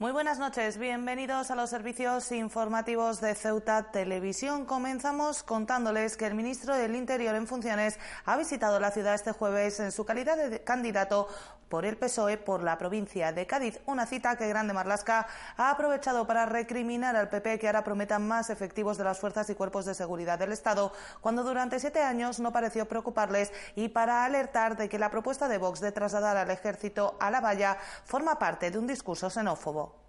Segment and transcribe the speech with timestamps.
[0.00, 4.64] Muy buenas noches, bienvenidos a los servicios informativos de Ceuta Televisión.
[4.64, 9.78] Comenzamos contándoles que el ministro del Interior en funciones ha visitado la ciudad este jueves
[9.78, 11.28] en su calidad de candidato
[11.70, 16.26] por el PSOE por la provincia de Cádiz, una cita que Grande Marlasca ha aprovechado
[16.26, 19.94] para recriminar al PP que ahora prometa más efectivos de las fuerzas y cuerpos de
[19.94, 24.98] seguridad del Estado, cuando durante siete años no pareció preocuparles y para alertar de que
[24.98, 28.88] la propuesta de Vox de trasladar al ejército a la valla forma parte de un
[28.88, 29.99] discurso xenófobo.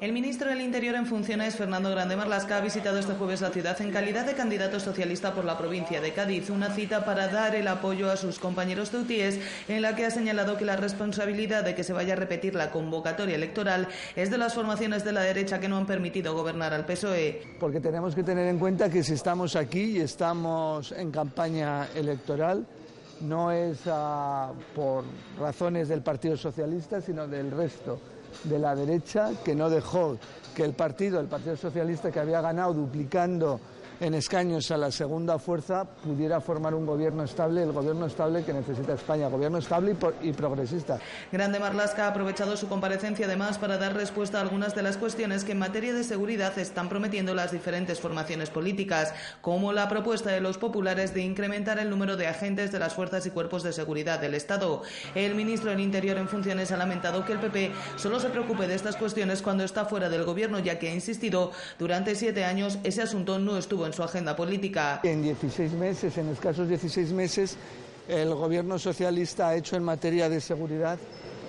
[0.00, 3.80] El ministro del Interior en funciones, Fernando Grande Marlasca, ha visitado este jueves la ciudad
[3.80, 7.68] en calidad de candidato socialista por la provincia de Cádiz, una cita para dar el
[7.68, 11.84] apoyo a sus compañeros ceutíes, en la que ha señalado que la responsabilidad de que
[11.84, 13.86] se vaya a repetir la convocatoria electoral
[14.16, 17.42] es de las formaciones de la derecha que no han permitido gobernar al PSOE.
[17.60, 22.66] Porque tenemos que tener en cuenta que si estamos aquí y estamos en campaña electoral,
[23.20, 25.04] no es uh, por
[25.38, 28.00] razones del Partido Socialista, sino del resto
[28.42, 30.18] de la derecha que no dejó
[30.54, 33.60] que el partido, el Partido Socialista, que había ganado duplicando
[34.00, 38.52] en escaños a la segunda fuerza pudiera formar un gobierno estable, el gobierno estable que
[38.52, 40.98] necesita España, gobierno estable y, progresista.
[41.30, 45.44] Grande Marlasca ha aprovechado su comparecencia además para dar respuesta a algunas de las cuestiones
[45.44, 50.40] que en materia de seguridad están prometiendo las diferentes formaciones políticas, como la propuesta de
[50.40, 54.18] los populares de incrementar el número de agentes de las fuerzas y cuerpos de seguridad
[54.18, 54.82] del Estado.
[55.14, 58.74] El ministro del Interior en funciones ha lamentado que el PP solo se preocupe de
[58.74, 63.02] estas cuestiones cuando está fuera del gobierno, ya que ha insistido durante siete años ese
[63.02, 65.00] asunto no estuvo en su agenda política.
[65.02, 67.56] En 16 meses, en escasos 16 meses,
[68.08, 70.98] el gobierno socialista ha hecho en materia de seguridad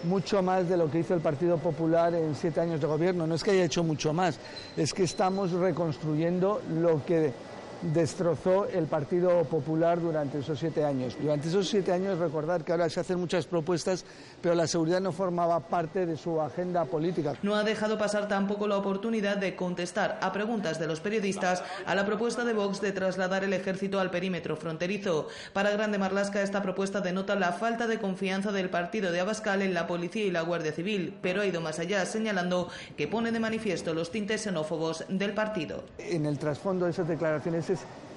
[0.04, 3.26] mucho más de lo que hizo el Partido Popular en siete años de gobierno.
[3.28, 4.40] No es que haya hecho mucho más,
[4.78, 7.34] es que estamos reconstruyendo lo que
[7.82, 11.18] destrozó el Partido Popular durante esos siete años.
[11.22, 14.06] Durante esos siete años, recordar que ahora se hacen muchas propuestas,
[14.46, 17.34] pero la seguridad no formaba parte de su agenda política.
[17.42, 21.96] No ha dejado pasar tampoco la oportunidad de contestar a preguntas de los periodistas a
[21.96, 25.30] la propuesta de Vox de trasladar el ejército al perímetro fronterizo.
[25.52, 29.74] Para Grande Marlasca, esta propuesta denota la falta de confianza del partido de Abascal en
[29.74, 33.40] la policía y la Guardia Civil, pero ha ido más allá, señalando que pone de
[33.40, 35.86] manifiesto los tintes xenófobos del partido.
[35.98, 37.66] En el trasfondo de esas declaraciones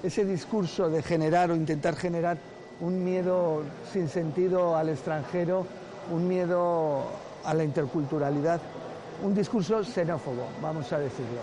[0.02, 2.36] ese discurso de generar o intentar generar
[2.80, 5.66] un miedo sin sentido al extranjero,
[6.10, 7.04] un miedo
[7.44, 8.60] a la interculturalidad,
[9.22, 11.40] un discurso xenófobo, vamos a decirlo.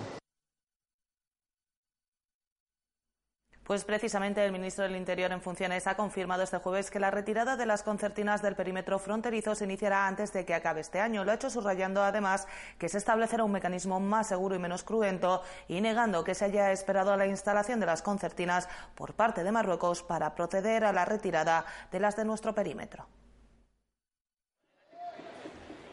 [3.66, 7.58] Pues precisamente el ministro del Interior en funciones ha confirmado este jueves que la retirada
[7.58, 11.24] de las concertinas del perímetro fronterizo se iniciará antes de que acabe este año.
[11.24, 12.48] Lo ha hecho subrayando además
[12.78, 16.72] que se establecerá un mecanismo más seguro y menos cruento y negando que se haya
[16.72, 21.06] esperado a la instalación de las concertinas por parte de Marruecos para proceder a la
[21.06, 23.08] retirada de las de nuestro perímetro.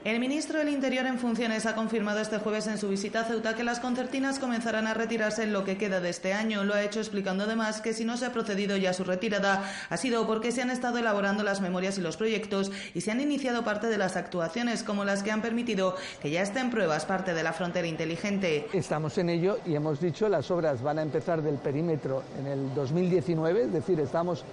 [0.04, 3.54] El ministro del Interior en funciones ha confirmado este jueves en su visita a Ceuta
[3.54, 6.64] que las concertinas comenzarán a retirarse en lo que queda de este año.
[6.64, 9.62] Lo ha hecho explicando además que si no se ha procedido ya a su retirada
[9.88, 13.20] ha sido porque se han estado elaborando las memorias y los proyectos y se han
[13.20, 17.06] iniciado parte de las actuaciones como las que han permitido que ya esté en pruebas
[17.06, 18.66] parte de la frontera inteligente.
[18.72, 22.74] Estamos en ello y hemos dicho las obras van a empezar del perímetro en el
[22.74, 24.44] 2019, es decir, estamos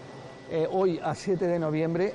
[0.51, 2.13] eh, hoy a 7 de noviembre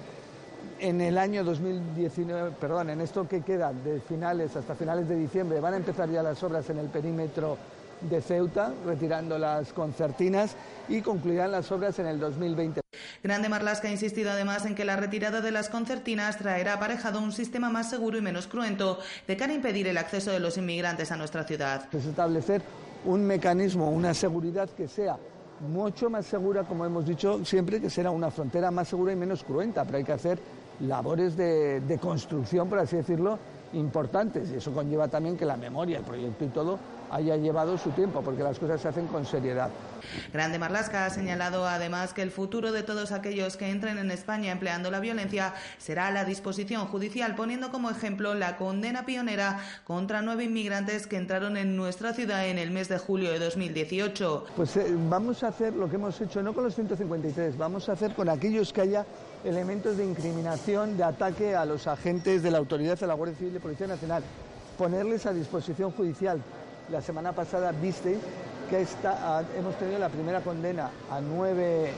[0.81, 5.61] en el año 2019, perdón, en esto que queda de finales hasta finales de diciembre,
[5.61, 7.57] van a empezar ya las obras en el perímetro
[8.01, 10.57] de Ceuta, retirando las concertinas
[10.89, 12.81] y concluirán las obras en el 2020.
[13.23, 17.33] Grande Marlasca ha insistido además en que la retirada de las concertinas traerá aparejado un
[17.33, 21.11] sistema más seguro y menos cruento de cara a impedir el acceso de los inmigrantes
[21.11, 21.89] a nuestra ciudad.
[21.93, 22.61] Es establecer
[23.05, 25.17] un mecanismo, una seguridad que sea
[25.61, 29.45] mucho más segura, como hemos dicho siempre, que será una frontera más segura y menos
[29.45, 30.39] cruenta, pero hay que hacer
[30.81, 33.39] labores de, de construcción, por así decirlo,
[33.73, 34.51] importantes.
[34.51, 36.79] Y eso conlleva también que la memoria, el proyecto y todo
[37.15, 39.71] haya llevado su tiempo, porque las cosas se hacen con seriedad.
[40.33, 44.51] Grande Marlasca ha señalado además que el futuro de todos aquellos que entren en España
[44.51, 50.45] empleando la violencia será la disposición judicial, poniendo como ejemplo la condena pionera contra nueve
[50.45, 54.47] inmigrantes que entraron en nuestra ciudad en el mes de julio de 2018.
[54.57, 57.93] Pues eh, vamos a hacer lo que hemos hecho, no con los 153, vamos a
[57.93, 59.07] hacer con aquellos que haya
[59.45, 63.55] elementos de incriminación, de ataque a los agentes de la autoridad de la Guardia Civil
[63.55, 64.25] y Policía Nacional,
[64.77, 66.43] ponerles a disposición judicial.
[66.91, 68.19] La semana pasada visteis
[68.69, 68.87] que
[69.59, 71.91] hemos tenido la primera condena a nueve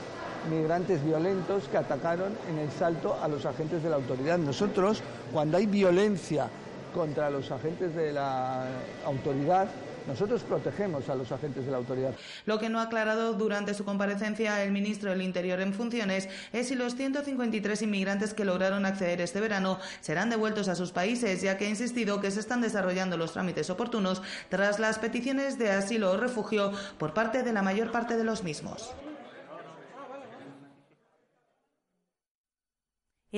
[0.49, 4.37] migrantes violentos que atacaron en el salto a los agentes de la autoridad.
[4.37, 5.03] Nosotros,
[5.33, 6.47] cuando hay violencia
[6.97, 8.65] contra los agentes de la
[9.05, 9.67] autoridad
[10.07, 12.15] nosotros protegemos a los agentes de la autoridad.
[12.45, 16.69] Lo que no ha aclarado durante su comparecencia el ministro del Interior en funciones es
[16.69, 21.57] si los 153 inmigrantes que lograron acceder este verano serán devueltos a sus países, ya
[21.57, 26.13] que ha insistido que se están desarrollando los trámites oportunos tras las peticiones de asilo
[26.13, 28.93] o refugio por parte de la mayor parte de los mismos.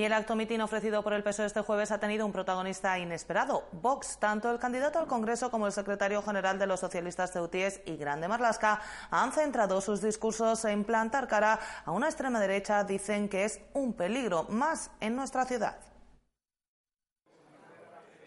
[0.00, 3.68] Y el acto mitin ofrecido por el PSOE este jueves ha tenido un protagonista inesperado.
[3.82, 7.98] Vox, tanto el candidato al Congreso como el secretario general de los socialistas ceutíes y
[7.98, 8.80] Grande Marlasca
[9.10, 13.92] han centrado sus discursos en plantar cara a una extrema derecha, dicen que es un
[13.92, 15.76] peligro más en nuestra ciudad.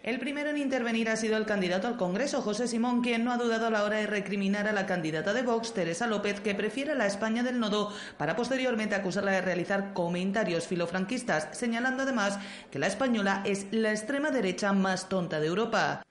[0.04, 3.38] El primero en intervenir ha sido el candidato al Congreso, José Simón, quien no ha
[3.38, 6.94] dudado a la hora de recriminar a la candidata de Vox, Teresa López, que prefiere
[6.94, 12.38] la España del nodo, para posteriormente acusarla de realizar comentarios filofranquistas, señalando además
[12.70, 16.04] que la española es la extrema derecha más tonta de Europa.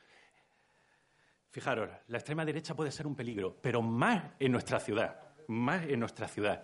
[1.50, 6.00] Fijaros, la extrema derecha puede ser un peligro, pero más en nuestra ciudad, más en
[6.00, 6.62] nuestra ciudad.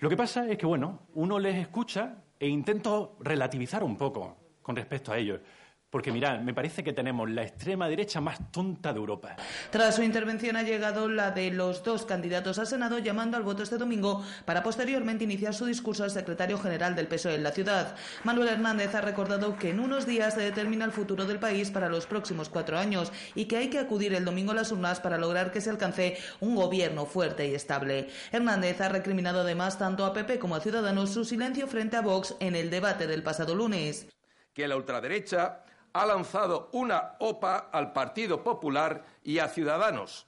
[0.00, 4.74] Lo que pasa es que, bueno, uno les escucha e intento relativizar un poco con
[4.74, 5.40] respecto a ellos.
[5.90, 9.34] Porque mirad, me parece que tenemos la extrema derecha más tonta de Europa.
[9.70, 13.64] Tras su intervención ha llegado la de los dos candidatos al Senado llamando al voto
[13.64, 17.96] este domingo para posteriormente iniciar su discurso al secretario general del PSOE en la ciudad.
[18.22, 21.88] Manuel Hernández ha recordado que en unos días se determina el futuro del país para
[21.88, 25.18] los próximos cuatro años y que hay que acudir el domingo a las urnas para
[25.18, 28.10] lograr que se alcance un gobierno fuerte y estable.
[28.30, 32.36] Hernández ha recriminado además tanto a PP como a Ciudadanos su silencio frente a Vox
[32.38, 34.06] en el debate del pasado lunes.
[34.54, 40.26] Que la ultraderecha ha lanzado una OPA al Partido Popular y a Ciudadanos.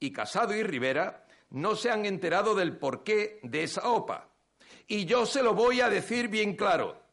[0.00, 4.28] Y Casado y Rivera no se han enterado del porqué de esa OPA.
[4.86, 7.07] Y yo se lo voy a decir bien claro.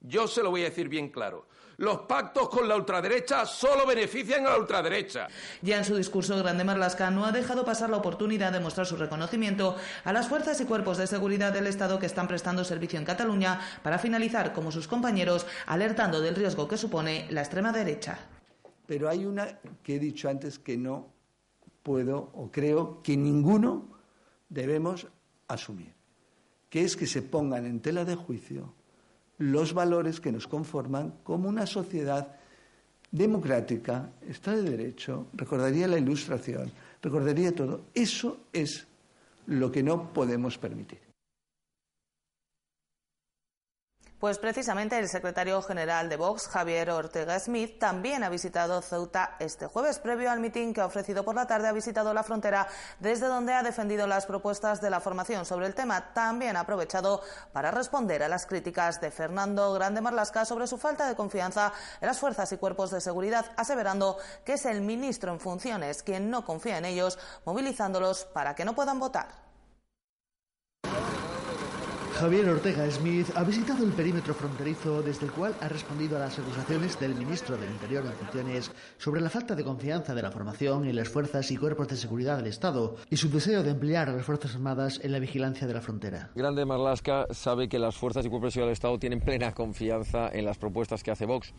[0.00, 1.46] Yo se lo voy a decir bien claro
[1.78, 5.28] los pactos con la ultraderecha solo benefician a la ultraderecha.
[5.62, 8.96] Ya en su discurso, Grande Marlasca no ha dejado pasar la oportunidad de mostrar su
[8.96, 13.04] reconocimiento a las fuerzas y cuerpos de seguridad del Estado que están prestando servicio en
[13.04, 18.18] Cataluña para finalizar, como sus compañeros, alertando del riesgo que supone la extrema derecha.
[18.86, 21.12] Pero hay una que he dicho antes que no
[21.84, 24.00] puedo o creo que ninguno
[24.48, 25.06] debemos
[25.46, 25.94] asumir,
[26.68, 28.74] que es que se pongan en tela de juicio
[29.38, 32.36] los valores que nos conforman como una sociedad
[33.10, 36.70] democrática, está de derecho, recordaría la ilustración,
[37.00, 37.86] recordaría todo.
[37.94, 38.86] Eso es
[39.46, 41.07] lo que no podemos permitir.
[44.18, 49.68] Pues precisamente el secretario general de Vox, Javier Ortega Smith, también ha visitado Ceuta este
[49.68, 50.00] jueves.
[50.00, 52.66] Previo al mitin que ha ofrecido por la tarde, ha visitado la frontera
[52.98, 56.12] desde donde ha defendido las propuestas de la formación sobre el tema.
[56.14, 57.22] También ha aprovechado
[57.52, 62.08] para responder a las críticas de Fernando Grande Marlasca sobre su falta de confianza en
[62.08, 66.44] las fuerzas y cuerpos de seguridad, aseverando que es el ministro en funciones quien no
[66.44, 69.47] confía en ellos, movilizándolos para que no puedan votar.
[72.18, 76.36] Javier Ortega Smith ha visitado el perímetro fronterizo desde el cual ha respondido a las
[76.36, 80.84] acusaciones del ministro del Interior en funciones sobre la falta de confianza de la formación
[80.84, 84.14] en las fuerzas y cuerpos de seguridad del Estado y su deseo de emplear a
[84.14, 86.32] las Fuerzas Armadas en la vigilancia de la frontera.
[86.34, 90.28] Grande Marlasca sabe que las fuerzas y cuerpos de seguridad del Estado tienen plena confianza
[90.32, 91.54] en las propuestas que hace Vox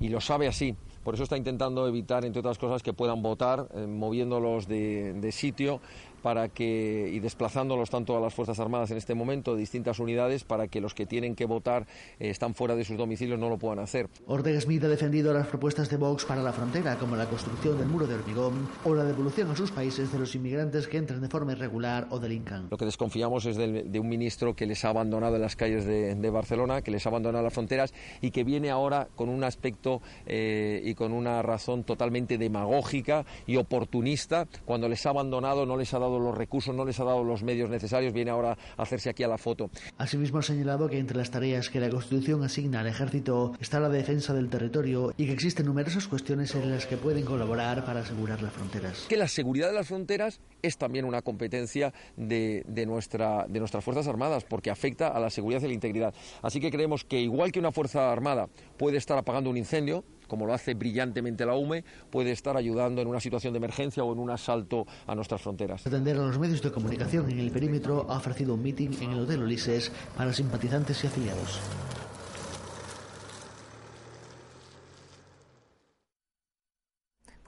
[0.00, 0.74] y lo sabe así.
[1.04, 5.32] Por eso está intentando evitar, entre otras cosas, que puedan votar, eh, moviéndolos de, de
[5.32, 5.80] sitio
[6.18, 10.68] para que y desplazándolos tanto a las Fuerzas Armadas en este momento, distintas unidades, para
[10.68, 11.86] que los que tienen que votar
[12.18, 14.08] eh, están fuera de sus domicilios no lo puedan hacer.
[14.26, 17.88] Ortega Smith ha defendido las propuestas de Vox para la frontera, como la construcción del
[17.88, 21.28] muro de hormigón o la devolución a sus países de los inmigrantes que entran de
[21.28, 22.68] forma irregular o delincan.
[22.70, 26.30] Lo que desconfiamos es de, un ministro que les ha abandonado en las calles de,
[26.30, 30.80] Barcelona, que les ha abandonado las fronteras y que viene ahora con un aspecto eh,
[30.84, 34.46] y con una razón totalmente demagógica y oportunista.
[34.64, 37.42] Cuando les ha abandonado no les ha dado los recursos, no les ha dado los
[37.42, 39.70] medios necesarios, viene ahora a hacerse aquí a la foto.
[39.98, 43.88] Asimismo ha señalado que entre las tareas que la Constitución asigna al ejército está la
[43.88, 48.42] defensa del territorio y que existen numerosas cuestiones en las que pueden colaborar para asegurar
[48.42, 49.06] las fronteras.
[49.08, 53.84] Que la seguridad de las fronteras es también una competencia de, de, nuestra, de nuestras
[53.84, 56.14] Fuerzas Armadas porque afecta a la seguridad y la integridad.
[56.42, 60.46] Así que creemos que igual que una Fuerza Armada puede estar apagando un incendio, como
[60.46, 64.20] lo hace brillantemente la UME, puede estar ayudando en una situación de emergencia o en
[64.20, 65.86] un asalto a nuestras fronteras.
[65.86, 69.20] Atender a los medios de comunicación en el perímetro ha ofrecido un meeting en el
[69.20, 71.58] Hotel Ulises para simpatizantes y afiliados.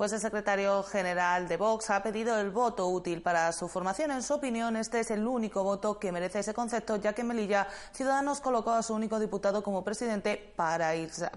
[0.01, 4.11] Pues el secretario general de Vox ha pedido el voto útil para su formación.
[4.11, 7.27] En su opinión, este es el único voto que merece ese concepto, ya que en
[7.27, 10.93] Melilla Ciudadanos colocó a su único diputado como presidente para,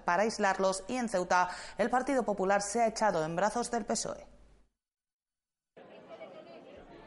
[0.06, 4.33] para aislarlos y en Ceuta el Partido Popular se ha echado en brazos del PSOE.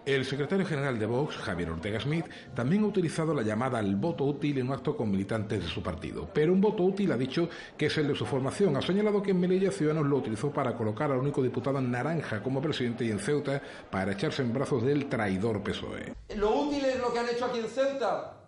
[0.07, 2.23] El secretario general de Vox, Javier Ortega Smith,
[2.55, 5.83] también ha utilizado la llamada al voto útil en un acto con militantes de su
[5.83, 6.29] partido.
[6.33, 8.77] Pero un voto útil ha dicho que es el de su formación.
[8.77, 12.41] Ha señalado que en Melilla Ciudadanos lo utilizó para colocar al único diputado en naranja
[12.41, 13.61] como presidente y en Ceuta
[13.91, 16.13] para echarse en brazos del traidor PSOE.
[16.37, 18.47] Lo útil es lo que han hecho aquí en Ceuta,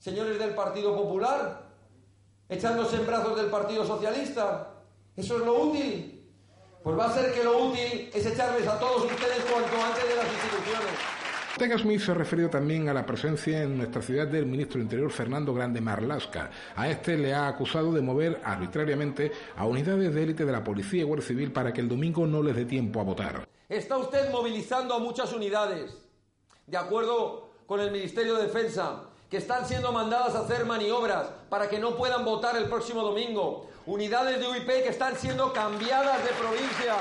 [0.00, 1.62] señores del Partido Popular,
[2.48, 4.74] echándose en brazos del Partido Socialista.
[5.14, 6.17] Eso es lo útil.
[6.88, 10.16] Pues va a ser que lo útil es echarles a todos ustedes cuanto antes de
[10.16, 10.88] las instituciones.
[11.52, 15.10] Ortega Smith se ha referido también a la presencia en nuestra ciudad del ministro Interior
[15.10, 16.50] Fernando Grande Marlasca.
[16.74, 21.02] A este le ha acusado de mover arbitrariamente a unidades de élite de la Policía
[21.02, 23.46] y Guardia Civil para que el domingo no les dé tiempo a votar.
[23.68, 25.94] Está usted movilizando a muchas unidades,
[26.66, 31.68] de acuerdo con el Ministerio de Defensa, que están siendo mandadas a hacer maniobras para
[31.68, 33.68] que no puedan votar el próximo domingo.
[33.88, 36.94] Unidades de UIP que están siendo cambiadas de provincia.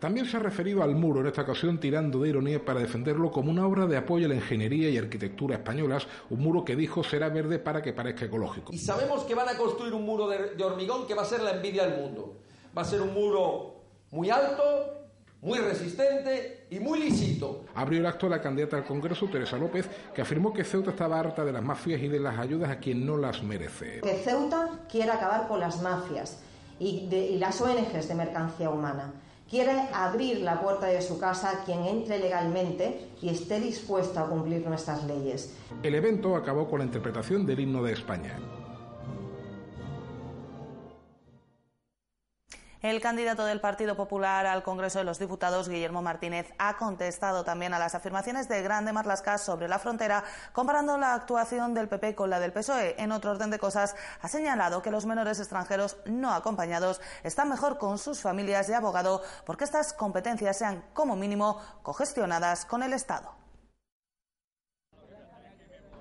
[0.00, 3.52] También se ha referido al muro, en esta ocasión tirando de ironía para defenderlo como
[3.52, 7.28] una obra de apoyo a la ingeniería y arquitectura españolas, un muro que dijo será
[7.28, 8.72] verde para que parezca ecológico.
[8.72, 11.42] Y sabemos que van a construir un muro de, de hormigón que va a ser
[11.42, 12.40] la envidia del mundo.
[12.76, 13.76] Va a ser un muro
[14.10, 15.06] muy alto,
[15.42, 17.64] muy resistente y muy lícito.
[17.74, 21.44] Abrió el acto la candidata al Congreso, Teresa López, que afirmó que Ceuta estaba harta
[21.44, 24.00] de las mafias y de las ayudas a quien no las merece.
[24.00, 26.38] Que Ceuta quiere acabar con las mafias
[26.78, 29.12] y, de, y las ONGs de mercancía humana.
[29.48, 34.28] Quiere abrir la puerta de su casa a quien entre legalmente y esté dispuesto a
[34.28, 35.52] cumplir nuestras leyes.
[35.82, 38.38] El evento acabó con la interpretación del himno de España.
[42.82, 47.74] El candidato del Partido Popular al Congreso de los Diputados, Guillermo Martínez, ha contestado también
[47.74, 52.30] a las afirmaciones de Grande Marlasca sobre la frontera, comparando la actuación del PP con
[52.30, 52.94] la del PSOE.
[52.96, 57.76] En otro orden de cosas, ha señalado que los menores extranjeros no acompañados están mejor
[57.76, 63.40] con sus familias de abogado porque estas competencias sean, como mínimo, cogestionadas con el Estado.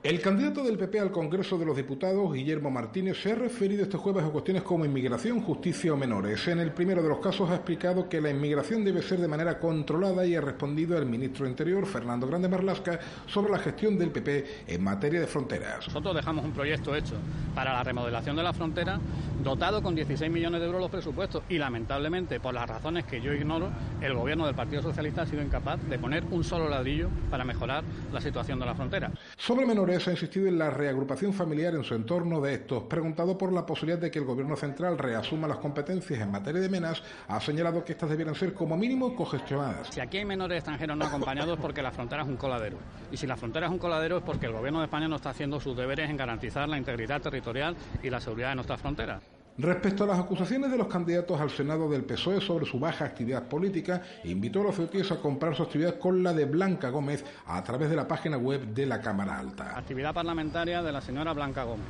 [0.01, 3.97] El candidato del PP al Congreso de los Diputados, Guillermo Martínez, se ha referido este
[3.97, 6.47] jueves a cuestiones como inmigración, justicia o menores.
[6.47, 9.59] En el primero de los casos ha explicado que la inmigración debe ser de manera
[9.59, 14.11] controlada y ha respondido el ministro de Interior, Fernando Grande Marlasca, sobre la gestión del
[14.11, 15.85] PP en materia de fronteras.
[15.87, 17.15] Nosotros dejamos un proyecto hecho
[17.53, 19.01] para la remodelación de la frontera,
[19.43, 23.33] dotado con 16 millones de euros los presupuestos y lamentablemente, por las razones que yo
[23.33, 27.43] ignoro, el gobierno del Partido Socialista ha sido incapaz de poner un solo ladrillo para
[27.43, 29.11] mejorar la situación de la frontera.
[29.35, 32.83] Sobre menores ha insistido en la reagrupación familiar en su entorno de estos.
[32.83, 36.69] Preguntado por la posibilidad de que el Gobierno central reasuma las competencias en materia de
[36.69, 39.87] menas, ha señalado que estas debieran ser como mínimo cogestionadas.
[39.89, 42.77] Si aquí hay menores extranjeros no acompañados es porque la frontera es un coladero.
[43.11, 45.31] Y si la frontera es un coladero es porque el Gobierno de España no está
[45.31, 49.38] haciendo sus deberes en garantizar la integridad territorial y la seguridad de nuestras fronteras.
[49.57, 53.43] Respecto a las acusaciones de los candidatos al Senado del PSOE sobre su baja actividad
[53.43, 57.61] política, invitó a los ceutíes a comprar su actividad con la de Blanca Gómez a
[57.63, 59.77] través de la página web de la Cámara Alta.
[59.77, 61.87] Actividad parlamentaria de la señora Blanca Gómez.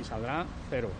[0.00, 0.90] Y saldrá cero.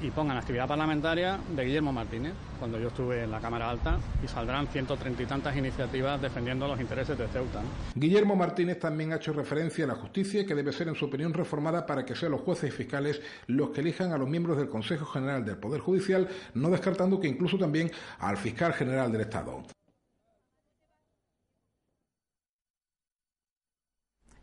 [0.00, 4.28] Y pongan actividad parlamentaria de Guillermo Martínez, cuando yo estuve en la Cámara Alta, y
[4.28, 7.62] saldrán ciento treinta y tantas iniciativas defendiendo los intereses de Ceuta.
[7.96, 11.34] Guillermo Martínez también ha hecho referencia a la justicia que debe ser, en su opinión,
[11.34, 14.68] reformada para que sean los jueces y fiscales los que elijan a los miembros del
[14.68, 17.90] Consejo General del Poder Judicial, no descartando que incluso también
[18.20, 19.64] al fiscal general del Estado.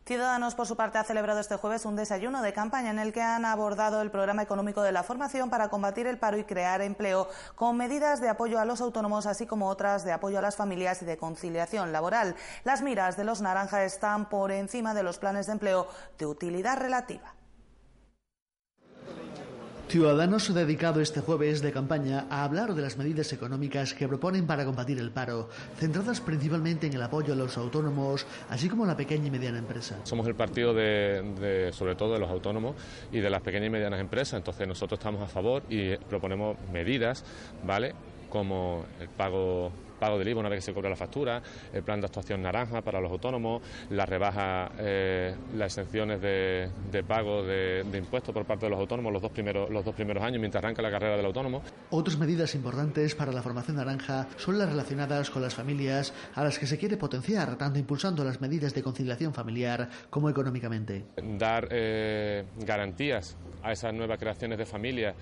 [0.08, 3.24] Ciudadanos, por su parte, ha celebrado este jueves un desayuno de campaña en el que
[3.24, 7.28] han abordado el programa económico de la formación para combatir el paro y crear empleo,
[7.56, 11.02] con medidas de apoyo a los autónomos, así como otras de apoyo a las familias
[11.02, 12.36] y de conciliación laboral.
[12.64, 15.88] Las miras de los naranja están por encima de los planes de empleo
[16.20, 17.34] de utilidad relativa.
[19.88, 24.48] Ciudadanos ha dedicado este jueves de campaña a hablar de las medidas económicas que proponen
[24.48, 28.88] para combatir el paro, centradas principalmente en el apoyo a los autónomos, así como a
[28.88, 30.00] la pequeña y mediana empresa.
[30.04, 32.76] Somos el partido de, de, sobre todo de los autónomos
[33.12, 37.24] y de las pequeñas y medianas empresas, entonces nosotros estamos a favor y proponemos medidas,
[37.64, 37.94] ¿vale?
[38.30, 41.42] como el pago pago del IVA una vez que se cobra la factura,
[41.74, 47.04] el plan de actuación naranja para los autónomos, la rebaja, eh, las exenciones de, de
[47.04, 50.24] pago de, de, impuestos por parte de los autónomos los dos, primeros, los dos primeros
[50.24, 51.62] años mientras arranca la carrera del autónomo.
[51.90, 56.60] Otras medidas importantes para la formación naranja son las relacionadas con las familias a las
[56.60, 61.06] que se quiere potenciar, tanto impulsando las medidas de conciliación familiar como económicamente.
[61.38, 65.16] Dar eh, garantías a esas nuevas creaciones de familias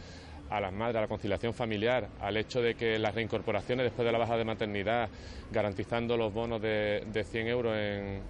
[0.54, 4.12] a las madres, a la conciliación familiar, al hecho de que las reincorporaciones después de
[4.12, 5.10] la baja de maternidad,
[5.52, 8.22] garantizando los bonos de, de 100 euros en,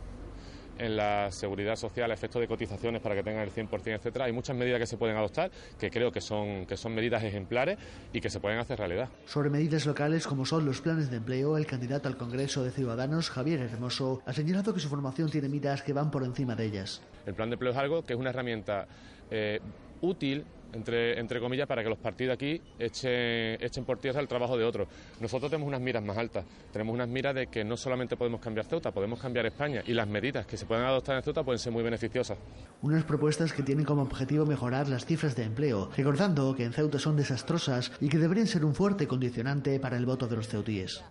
[0.77, 4.25] en la seguridad social efectos de cotizaciones para que tengan el 100%, etcétera.
[4.25, 7.77] Hay muchas medidas que se pueden adoptar que creo que son, que son medidas ejemplares
[8.13, 9.09] y que se pueden hacer realidad.
[9.25, 13.29] Sobre medidas locales como son los planes de empleo, el candidato al Congreso de Ciudadanos,
[13.31, 17.01] Javier Hermoso, ha señalado que su formación tiene miras que van por encima de ellas.
[17.25, 18.87] El plan de empleo es algo que es una herramienta
[19.29, 19.59] eh,
[19.99, 24.57] útil entre, entre comillas, para que los partidos aquí echen, echen por tierra el trabajo
[24.57, 24.87] de otros.
[25.19, 28.65] Nosotros tenemos unas miras más altas, tenemos unas miras de que no solamente podemos cambiar
[28.65, 31.71] Ceuta, podemos cambiar España y las medidas que se pueden adoptar en Ceuta pueden ser
[31.71, 32.37] muy beneficiosas.
[32.81, 36.99] Unas propuestas que tienen como objetivo mejorar las cifras de empleo, recordando que en Ceuta
[36.99, 41.03] son desastrosas y que deberían ser un fuerte condicionante para el voto de los ceutíes.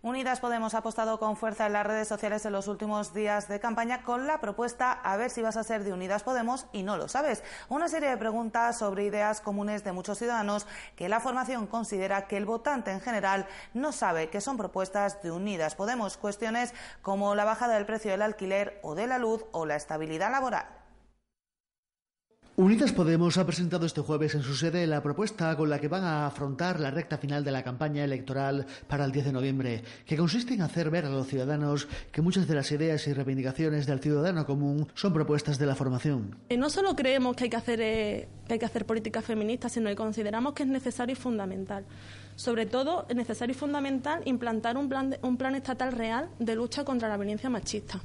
[0.00, 3.58] Unidas Podemos ha apostado con fuerza en las redes sociales en los últimos días de
[3.58, 6.96] campaña con la propuesta a ver si vas a ser de Unidas Podemos y no
[6.96, 7.42] lo sabes.
[7.68, 12.36] Una serie de preguntas sobre ideas comunes de muchos ciudadanos que la formación considera que
[12.36, 16.16] el votante en general no sabe que son propuestas de Unidas Podemos.
[16.16, 20.30] Cuestiones como la bajada del precio del alquiler o de la luz o la estabilidad
[20.30, 20.77] laboral.
[22.58, 26.02] Unidas Podemos ha presentado este jueves en su sede la propuesta con la que van
[26.02, 30.16] a afrontar la recta final de la campaña electoral para el 10 de noviembre, que
[30.16, 34.00] consiste en hacer ver a los ciudadanos que muchas de las ideas y reivindicaciones del
[34.00, 36.36] ciudadano común son propuestas de la formación.
[36.48, 39.68] Eh, no solo creemos que hay que hacer, eh, que hay que hacer política feminista,
[39.68, 41.84] sino que consideramos que es necesario y fundamental.
[42.34, 46.84] Sobre todo, es necesario y fundamental implantar un plan, un plan estatal real de lucha
[46.84, 48.00] contra la violencia machista.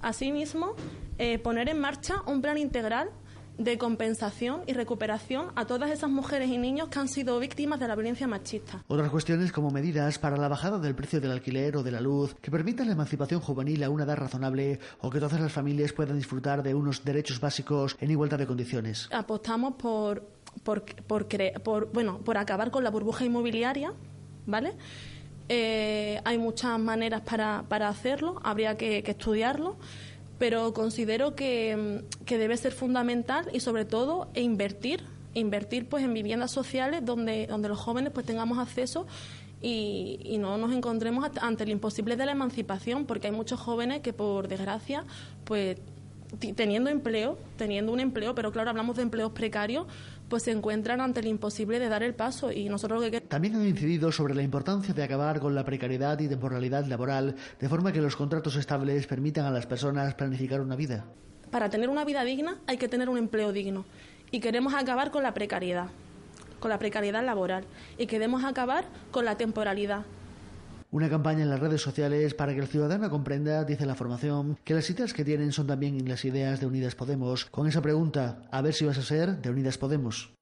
[0.00, 0.74] Asimismo,
[1.18, 3.10] eh, poner en marcha un plan integral
[3.58, 7.88] de compensación y recuperación a todas esas mujeres y niños que han sido víctimas de
[7.88, 8.82] la violencia machista.
[8.88, 12.34] Otras cuestiones como medidas para la bajada del precio del alquiler o de la luz,
[12.40, 16.16] que permitan la emancipación juvenil a una edad razonable o que todas las familias puedan
[16.16, 19.08] disfrutar de unos derechos básicos en igualdad de condiciones.
[19.12, 20.26] Apostamos por,
[20.62, 20.84] por,
[21.62, 23.92] por, bueno, por acabar con la burbuja inmobiliaria,
[24.46, 24.74] ¿vale?
[25.48, 29.76] Eh, hay muchas maneras para, para hacerlo, habría que, que estudiarlo
[30.38, 36.14] pero considero mm, que, debe ser fundamental y sobre todo e invertir, invertir pues en
[36.14, 39.06] viviendas sociales donde, donde los jóvenes pues tengamos acceso
[39.60, 44.00] y, y, no nos encontremos ante el imposible de la emancipación, porque hay muchos jóvenes
[44.00, 45.04] que por desgracia
[45.44, 45.78] pues
[46.38, 49.86] teniendo empleo, teniendo un empleo, pero claro, hablamos de empleos precarios,
[50.28, 53.56] pues se encuentran ante el imposible de dar el paso y nosotros lo que También
[53.56, 57.92] han incidido sobre la importancia de acabar con la precariedad y temporalidad laboral, de forma
[57.92, 61.04] que los contratos estables permitan a las personas planificar una vida.
[61.50, 63.84] Para tener una vida digna hay que tener un empleo digno
[64.30, 65.88] y queremos acabar con la precariedad,
[66.60, 67.64] con la precariedad laboral
[67.98, 70.04] y queremos acabar con la temporalidad
[70.92, 74.74] una campaña en las redes sociales para que el ciudadano comprenda, dice la formación, que
[74.74, 77.46] las ideas que tienen son también las ideas de Unidas Podemos.
[77.46, 80.34] Con esa pregunta, a ver si vas a ser de Unidas Podemos.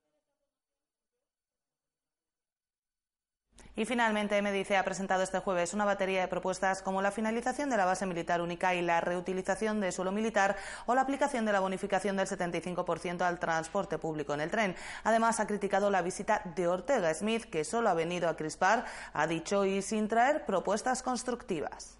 [3.76, 7.76] Y finalmente, Medice ha presentado este jueves una batería de propuestas como la finalización de
[7.76, 10.56] la base militar única y la reutilización de suelo militar
[10.86, 14.74] o la aplicación de la bonificación del 75% al transporte público en el tren.
[15.04, 19.26] Además, ha criticado la visita de Ortega Smith, que solo ha venido a crispar, ha
[19.26, 21.99] dicho, y sin traer propuestas constructivas.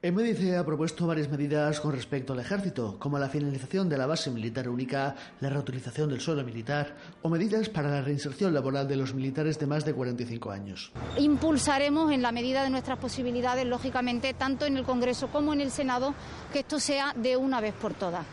[0.00, 4.30] MDC ha propuesto varias medidas con respecto al ejército, como la finalización de la base
[4.30, 9.12] militar única, la reutilización del suelo militar o medidas para la reinserción laboral de los
[9.12, 10.92] militares de más de 45 años.
[11.16, 15.72] Impulsaremos en la medida de nuestras posibilidades, lógicamente, tanto en el Congreso como en el
[15.72, 16.14] Senado,
[16.52, 18.24] que esto sea de una vez por todas.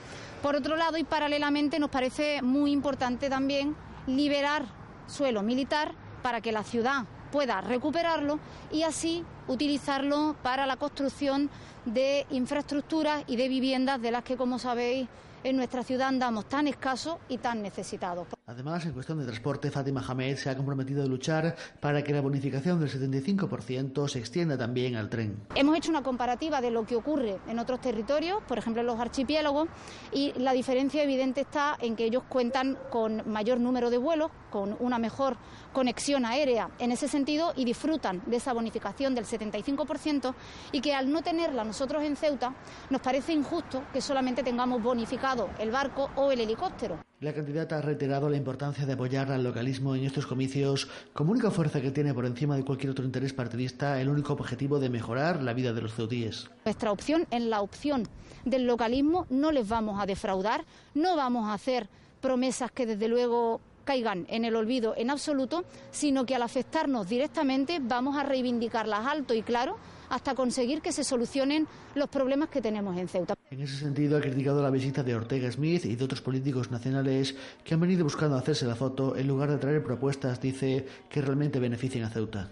[0.44, 3.76] Por otro lado y paralelamente nos parece muy importante también
[4.06, 4.66] liberar
[5.08, 8.40] suelo militar para que la ciudad pueda recuperarlo
[8.72, 11.50] y así utilizarlo para la construcción
[11.84, 15.10] de infraestructuras y de viviendas de las que, como sabéis,
[15.44, 18.28] en nuestra ciudad andamos tan escasos y tan necesitados.
[18.48, 22.22] Además, en cuestión de transporte, Fátima Hamed se ha comprometido a luchar para que la
[22.22, 25.38] bonificación del 75% se extienda también al tren.
[25.56, 29.00] Hemos hecho una comparativa de lo que ocurre en otros territorios, por ejemplo en los
[29.00, 29.68] archipiélagos,
[30.12, 34.78] y la diferencia evidente está en que ellos cuentan con mayor número de vuelos, con
[34.80, 35.36] una mejor
[35.74, 40.34] conexión aérea en ese sentido y disfrutan de esa bonificación del 75%
[40.72, 42.56] y que al no tenerla nosotros en Ceuta
[42.90, 47.00] nos parece injusto que solamente tengamos bonificado el barco o el helicóptero.
[47.20, 51.52] La candidata ha reiterado la importancia de apoyar al localismo en estos comicios como única
[51.52, 55.44] fuerza que tiene por encima de cualquier otro interés partidista el único objetivo de mejorar
[55.44, 56.50] la vida de los ceutíes.
[56.64, 58.08] Nuestra opción en la opción
[58.46, 60.64] del localismo no les vamos a defraudar,
[60.94, 61.90] no vamos a hacer
[62.22, 67.80] promesas que desde luego caigan en el olvido en absoluto, sino que al afectarnos directamente
[67.82, 69.78] vamos a reivindicarlas alto y claro
[70.10, 73.36] hasta conseguir que se solucionen los problemas que tenemos en Ceuta.
[73.50, 77.36] En ese sentido, ha criticado la visita de Ortega Smith y de otros políticos nacionales
[77.64, 81.60] que han venido buscando hacerse la foto en lugar de traer propuestas, dice, que realmente
[81.60, 82.52] beneficien a Ceuta.